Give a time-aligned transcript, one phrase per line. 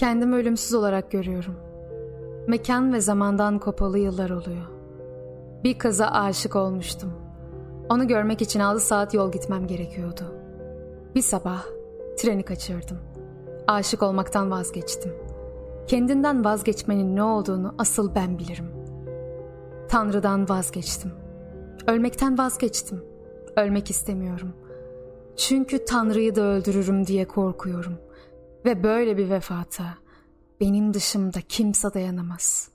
[0.00, 1.54] Kendimi ölümsüz olarak görüyorum.
[2.46, 4.66] Mekan ve zamandan kopalı yıllar oluyor.
[5.64, 7.12] Bir kıza aşık olmuştum.
[7.88, 10.20] Onu görmek için 6 saat yol gitmem gerekiyordu.
[11.14, 11.64] Bir sabah
[12.18, 12.98] treni kaçırdım.
[13.66, 15.12] Aşık olmaktan vazgeçtim.
[15.86, 18.66] Kendinden vazgeçmenin ne olduğunu asıl ben bilirim.
[19.88, 21.12] Tanrı'dan vazgeçtim.
[21.86, 23.04] Ölmekten vazgeçtim.
[23.56, 24.52] Ölmek istemiyorum.
[25.36, 27.94] Çünkü Tanrı'yı da öldürürüm diye korkuyorum.
[28.64, 29.94] Ve böyle bir vefata
[30.60, 32.68] benim dışımda kimse dayanamaz.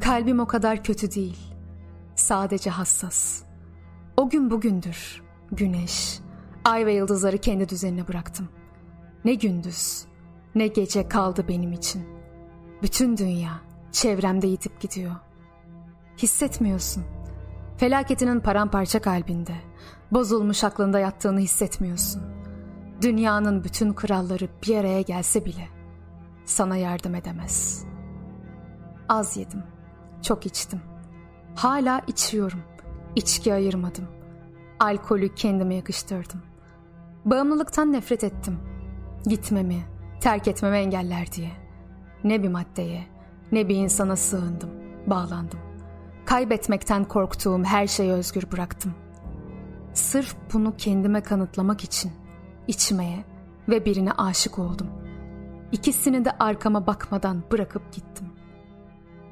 [0.00, 1.54] Kalbim o kadar kötü değil.
[2.14, 3.42] Sadece hassas.
[4.16, 5.22] O gün bugündür.
[5.52, 6.20] Güneş,
[6.64, 8.48] ay ve yıldızları kendi düzenine bıraktım.
[9.24, 10.04] Ne gündüz,
[10.54, 12.04] ne gece kaldı benim için.
[12.82, 13.60] Bütün dünya
[13.92, 15.16] çevremde yitip gidiyor.
[16.18, 17.04] Hissetmiyorsun.
[17.76, 19.54] Felaketinin paramparça kalbinde,
[20.12, 22.39] bozulmuş aklında yattığını hissetmiyorsun.
[23.02, 25.68] Dünyanın bütün kralları bir araya gelse bile
[26.44, 27.84] sana yardım edemez.
[29.08, 29.62] Az yedim,
[30.22, 30.80] çok içtim.
[31.54, 32.60] Hala içiyorum.
[33.16, 34.04] İçki ayırmadım.
[34.80, 36.42] Alkolü kendime yakıştırdım.
[37.24, 38.58] Bağımlılıktan nefret ettim.
[39.26, 39.84] Gitmemi,
[40.20, 41.50] terk etmemi engeller diye.
[42.24, 43.06] Ne bir maddeye,
[43.52, 44.70] ne bir insana sığındım,
[45.06, 45.58] bağlandım.
[46.24, 48.94] Kaybetmekten korktuğum her şeyi özgür bıraktım.
[49.94, 52.12] Sırf bunu kendime kanıtlamak için
[52.68, 53.24] içmeye
[53.68, 54.86] ve birine aşık oldum.
[55.72, 58.26] İkisini de arkama bakmadan bırakıp gittim.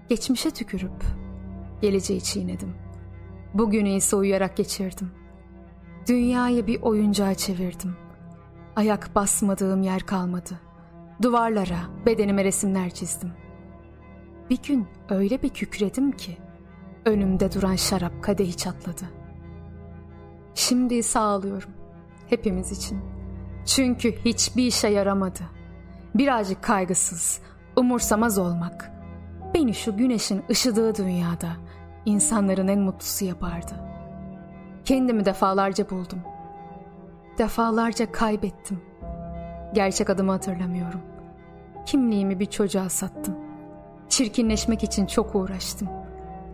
[0.08, 1.04] Geçmişe tükürüp
[1.80, 2.74] geleceği çiğnedim.
[3.54, 5.10] Bugünü ise uyuyarak geçirdim.
[6.08, 7.96] Dünyayı bir oyuncağa çevirdim.
[8.76, 10.60] Ayak basmadığım yer kalmadı.
[11.22, 13.32] Duvarlara, bedenime resimler çizdim.
[14.50, 16.36] Bir gün öyle bir kükredim ki
[17.04, 19.04] önümde duran şarap kadehi çatladı.
[20.54, 21.70] Şimdi ise ağlıyorum.
[22.30, 23.17] Hepimiz için.
[23.68, 25.40] Çünkü hiçbir işe yaramadı.
[26.14, 27.40] Birazcık kaygısız,
[27.76, 28.90] umursamaz olmak
[29.54, 31.48] beni şu güneşin ışıdığı dünyada
[32.06, 33.72] insanların en mutlusu yapardı.
[34.84, 36.18] Kendimi defalarca buldum.
[37.38, 38.80] Defalarca kaybettim.
[39.74, 41.00] Gerçek adımı hatırlamıyorum.
[41.86, 43.36] Kimliğimi bir çocuğa sattım.
[44.08, 45.88] Çirkinleşmek için çok uğraştım.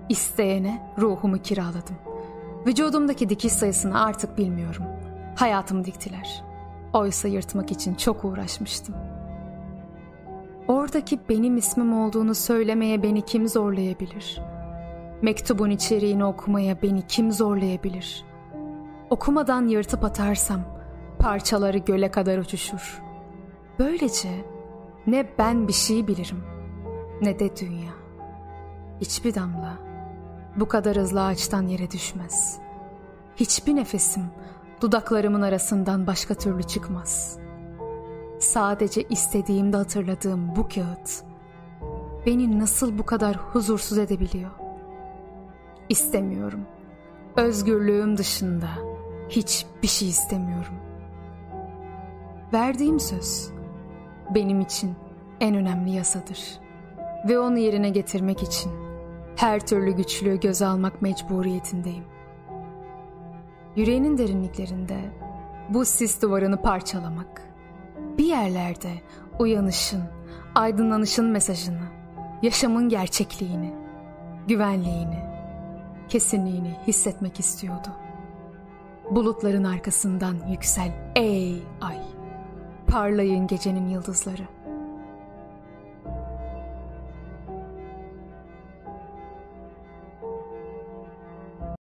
[0.08, 1.96] İsteyene ruhumu kiraladım.
[2.66, 4.84] Vücudumdaki dikiş sayısını artık bilmiyorum.
[5.36, 6.53] Hayatımı diktiler.
[6.94, 8.94] Oysa yırtmak için çok uğraşmıştım.
[10.68, 14.40] Oradaki benim ismim olduğunu söylemeye beni kim zorlayabilir?
[15.22, 18.24] Mektubun içeriğini okumaya beni kim zorlayabilir?
[19.10, 20.60] Okumadan yırtıp atarsam
[21.18, 23.02] parçaları göle kadar uçuşur.
[23.78, 24.44] Böylece
[25.06, 26.44] ne ben bir şey bilirim
[27.22, 27.92] ne de dünya.
[29.00, 29.78] Hiçbir damla
[30.56, 32.58] bu kadar hızlı ağaçtan yere düşmez.
[33.36, 34.24] Hiçbir nefesim
[34.80, 37.38] dudaklarımın arasından başka türlü çıkmaz.
[38.38, 41.24] Sadece istediğimde hatırladığım bu kağıt
[42.26, 44.50] beni nasıl bu kadar huzursuz edebiliyor?
[45.88, 46.60] İstemiyorum.
[47.36, 48.68] Özgürlüğüm dışında
[49.28, 50.74] hiçbir şey istemiyorum.
[52.52, 53.50] Verdiğim söz
[54.34, 54.94] benim için
[55.40, 56.60] en önemli yasadır
[57.28, 58.72] ve onu yerine getirmek için
[59.36, 62.04] her türlü güçlüğü göze almak mecburiyetindeyim.
[63.76, 65.00] Yüreğinin derinliklerinde
[65.68, 67.42] bu sis duvarını parçalamak,
[68.18, 68.90] bir yerlerde
[69.38, 70.02] uyanışın,
[70.54, 71.88] aydınlanışın mesajını,
[72.42, 73.74] yaşamın gerçekliğini,
[74.48, 75.24] güvenliğini,
[76.08, 77.88] kesinliğini hissetmek istiyordu.
[79.10, 81.98] Bulutların arkasından yüksel ey ay,
[82.86, 84.63] parlayın gecenin yıldızları.''